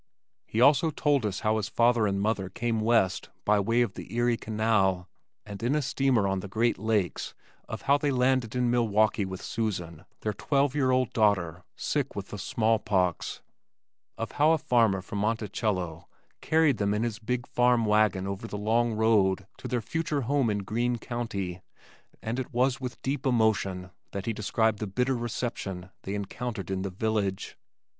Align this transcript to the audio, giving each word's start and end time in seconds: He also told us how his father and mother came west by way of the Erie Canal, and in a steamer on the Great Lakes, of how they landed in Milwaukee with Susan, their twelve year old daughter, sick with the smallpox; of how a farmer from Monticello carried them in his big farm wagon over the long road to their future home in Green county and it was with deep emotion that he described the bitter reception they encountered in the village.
He 0.47 0.59
also 0.61 0.89
told 0.89 1.27
us 1.27 1.41
how 1.41 1.57
his 1.57 1.69
father 1.69 2.07
and 2.07 2.19
mother 2.19 2.49
came 2.49 2.79
west 2.79 3.29
by 3.45 3.59
way 3.59 3.83
of 3.83 3.93
the 3.93 4.11
Erie 4.15 4.35
Canal, 4.35 5.07
and 5.45 5.61
in 5.61 5.75
a 5.75 5.81
steamer 5.83 6.27
on 6.27 6.39
the 6.39 6.47
Great 6.47 6.79
Lakes, 6.79 7.35
of 7.69 7.83
how 7.83 7.99
they 7.99 8.09
landed 8.09 8.55
in 8.55 8.71
Milwaukee 8.71 9.25
with 9.25 9.43
Susan, 9.43 10.03
their 10.21 10.33
twelve 10.33 10.73
year 10.73 10.89
old 10.89 11.13
daughter, 11.13 11.65
sick 11.75 12.15
with 12.15 12.29
the 12.29 12.39
smallpox; 12.39 13.43
of 14.17 14.31
how 14.31 14.53
a 14.53 14.57
farmer 14.57 15.03
from 15.03 15.19
Monticello 15.19 16.07
carried 16.41 16.77
them 16.77 16.95
in 16.95 17.03
his 17.03 17.19
big 17.19 17.45
farm 17.45 17.85
wagon 17.85 18.25
over 18.25 18.47
the 18.47 18.57
long 18.57 18.93
road 18.93 19.45
to 19.59 19.67
their 19.67 19.81
future 19.81 20.21
home 20.21 20.49
in 20.49 20.63
Green 20.63 20.97
county 20.97 21.61
and 22.23 22.39
it 22.39 22.51
was 22.51 22.81
with 22.81 22.99
deep 23.03 23.23
emotion 23.27 23.91
that 24.13 24.25
he 24.25 24.33
described 24.33 24.79
the 24.79 24.87
bitter 24.87 25.15
reception 25.15 25.91
they 26.01 26.15
encountered 26.15 26.71
in 26.71 26.81
the 26.81 26.89
village. 26.89 27.55